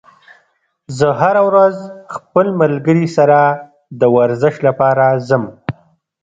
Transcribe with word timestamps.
زه 0.97 1.07
هره 1.19 1.41
ورځ 1.49 1.75
خپل 2.15 2.45
ملګري 2.61 3.07
سره 3.17 3.39
د 3.99 4.01
ورزش 4.17 4.55
لپاره 4.67 5.05
ځم 5.27 5.43